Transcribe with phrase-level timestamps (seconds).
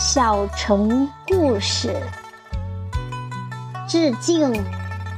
[0.00, 1.92] 小城故事，
[3.88, 4.64] 致敬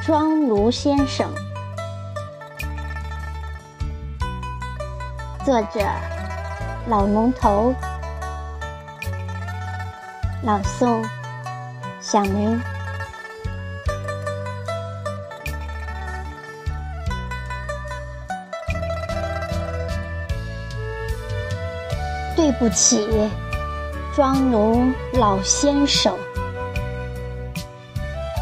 [0.01, 1.31] 庄卢先生。
[5.45, 5.81] 作者：
[6.89, 7.75] 老龙头，
[10.43, 11.07] 朗诵：
[12.01, 12.59] 小明。
[22.35, 23.31] 对不起。
[24.21, 26.15] 庄奴老先生，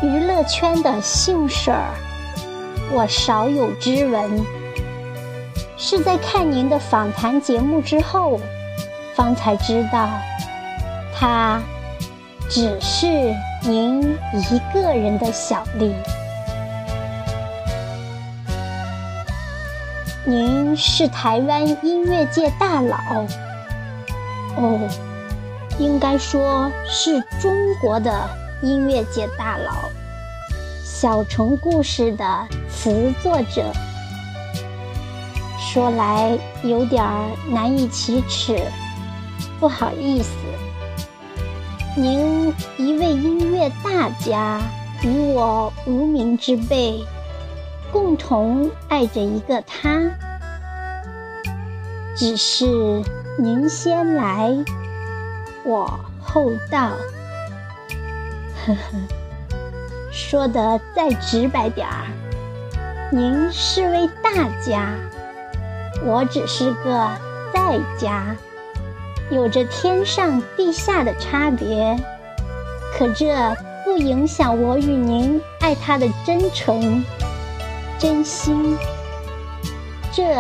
[0.02, 1.94] 娱乐圈的姓氏儿，
[2.90, 4.44] 我少有知闻。
[5.76, 8.40] 是在看您的访谈节目之后，
[9.14, 10.08] 方才知道，
[11.14, 11.62] 他
[12.50, 14.02] 只是您
[14.32, 15.94] 一个人的小丽。
[20.26, 22.96] 您是台湾音乐界大佬，
[24.56, 24.80] 哦。
[25.78, 28.28] 应该说是中国的
[28.62, 29.72] 音乐界大佬，
[30.82, 33.72] 《小城故事》的词作者。
[35.60, 37.04] 说来有点
[37.48, 38.58] 难以启齿，
[39.60, 40.30] 不好意思。
[41.96, 44.60] 您一位音乐大家，
[45.02, 47.04] 与我无名之辈，
[47.92, 50.10] 共同爱着一个他。
[52.16, 52.66] 只是
[53.38, 54.52] 您先来。
[55.68, 56.92] 我厚道，
[58.64, 58.78] 呵呵，
[60.10, 62.06] 说的再直白点儿，
[63.12, 64.94] 您是位大家，
[66.06, 67.10] 我只是个
[67.52, 68.34] 在家，
[69.30, 71.94] 有着天上地下的差别，
[72.96, 73.54] 可这
[73.84, 77.04] 不影响我与您爱他的真诚、
[77.98, 78.74] 真心。
[80.14, 80.34] 这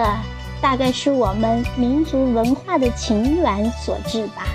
[0.62, 4.46] 大概是我们民族文化的情缘所致吧。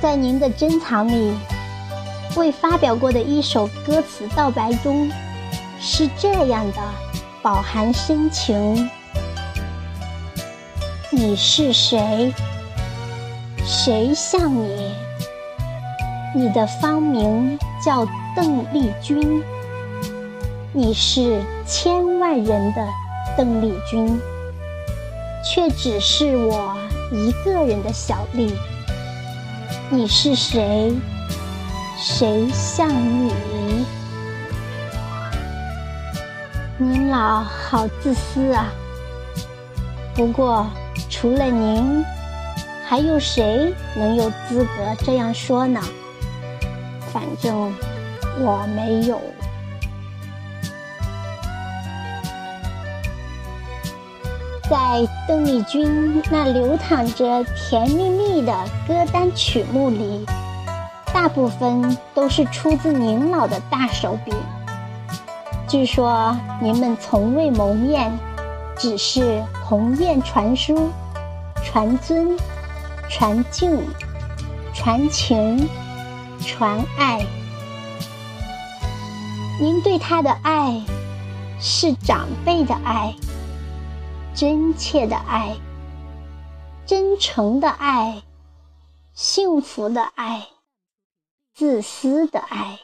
[0.00, 1.32] 在您的珍藏里，
[2.36, 5.10] 未发表过的一首歌词道白中，
[5.80, 6.80] 是这样的，
[7.42, 8.88] 饱含深情。
[11.10, 12.32] 你是谁？
[13.64, 14.92] 谁像你？
[16.32, 18.06] 你的芳名叫
[18.36, 19.42] 邓丽君。
[20.72, 22.86] 你是千万人的
[23.36, 24.20] 邓丽君，
[25.44, 26.76] 却只是我
[27.10, 28.54] 一个人的小丽。
[29.90, 30.94] 你是谁？
[31.96, 33.32] 谁像你？
[36.76, 38.66] 您老好自私啊！
[40.14, 40.66] 不过
[41.08, 42.04] 除了您，
[42.86, 45.80] 还有谁能有资格这样说呢？
[47.10, 47.74] 反正
[48.40, 49.18] 我没有。
[54.68, 58.52] 在邓丽君那流淌着甜蜜蜜的
[58.86, 60.26] 歌单曲目里，
[61.06, 64.32] 大部分都是出自您老的大手笔。
[65.66, 68.12] 据说您们从未谋面，
[68.76, 70.90] 只是鸿雁传书、
[71.64, 72.36] 传尊、
[73.08, 73.80] 传敬、
[74.74, 75.66] 传情、
[76.44, 77.24] 传爱。
[79.58, 80.78] 您对他的爱，
[81.58, 83.14] 是长辈的爱。
[84.38, 85.56] 真切的爱，
[86.86, 88.22] 真诚的爱，
[89.12, 90.46] 幸福的爱，
[91.56, 92.78] 自私的爱，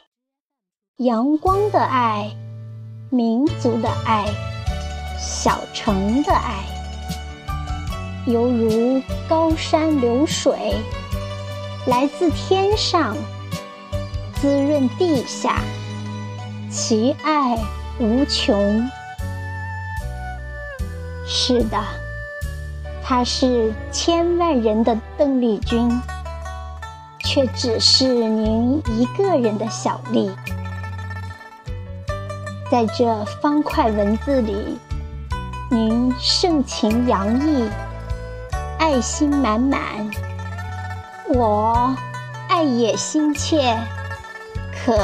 [0.97, 2.35] 阳光的爱，
[3.09, 4.25] 民族的爱，
[5.17, 6.65] 小城的爱，
[8.27, 10.75] 犹如高山流水，
[11.87, 13.15] 来自天上，
[14.41, 15.61] 滋润地下，
[16.69, 17.57] 其爱
[17.97, 18.85] 无穷。
[21.27, 21.77] 是的，
[23.03, 25.89] 他是千万人的邓丽君，
[27.19, 30.31] 却只是您一个人的小丽。
[32.71, 34.77] 在这方块文字里，
[35.69, 37.69] 您盛情洋溢，
[38.77, 39.79] 爱心满满，
[41.27, 41.95] 我
[42.47, 43.77] 爱也心切，
[44.73, 44.95] 可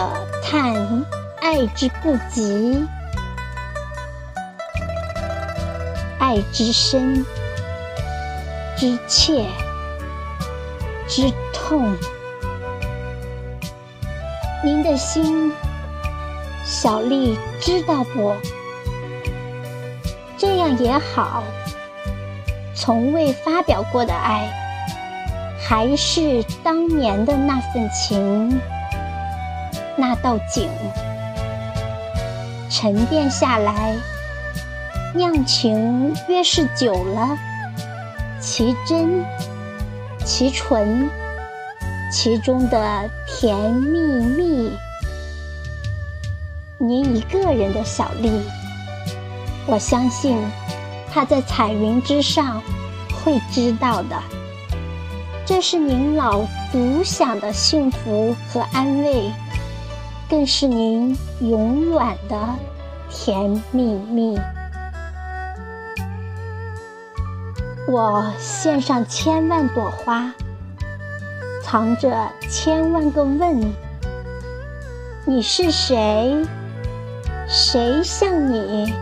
[0.44, 1.03] 叹
[1.41, 2.85] 爱之不及。
[6.31, 7.25] 爱之深，
[8.78, 9.44] 之切，
[11.06, 11.94] 之痛。
[14.63, 15.51] 您的心，
[16.63, 18.33] 小丽知道不？
[20.38, 21.44] 这样也好。
[22.74, 24.50] 从未发表过的爱，
[25.62, 28.57] 还是当年的那份情，
[29.98, 30.69] 那道景，
[32.69, 33.94] 沉淀下来。
[35.13, 37.37] 酿情越是久了，
[38.39, 39.25] 其真
[40.23, 41.09] 其纯，
[42.09, 44.71] 其中的甜蜜蜜。
[46.77, 48.31] 您一个人的小丽，
[49.67, 50.37] 我相信
[51.11, 52.61] 她在彩云之上
[53.21, 54.15] 会知道的。
[55.45, 56.41] 这是您老
[56.71, 59.29] 独享的幸福和安慰，
[60.29, 62.55] 更是您永远的
[63.09, 64.39] 甜蜜蜜。
[67.91, 70.31] 我献上千万朵花，
[71.61, 73.73] 藏着千万个问：
[75.25, 76.41] 你是谁？
[77.49, 78.93] 谁像你？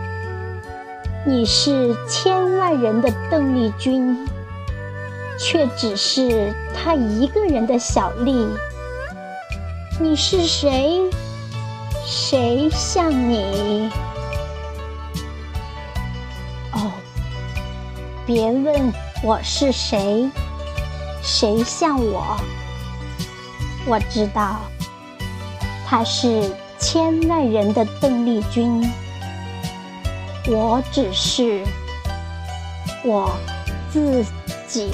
[1.24, 4.26] 你是千万人的邓丽君，
[5.38, 8.44] 却只是他一个人的小丽。
[10.00, 11.08] 你是谁？
[12.04, 13.88] 谁像你？
[18.32, 18.92] 别问
[19.24, 20.30] 我是谁，
[21.20, 22.36] 谁像我？
[23.84, 24.60] 我知道，
[25.84, 26.48] 他是
[26.78, 28.88] 千万人的邓丽君。
[30.46, 31.64] 我只是
[33.04, 33.32] 我
[33.90, 34.24] 自
[34.68, 34.92] 己。